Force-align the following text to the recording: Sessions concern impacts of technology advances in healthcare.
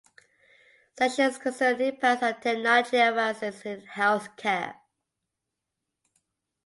Sessions 0.97 1.37
concern 1.37 1.79
impacts 1.79 2.23
of 2.23 2.41
technology 2.41 2.97
advances 2.97 3.61
in 3.61 3.83
healthcare. 3.85 4.77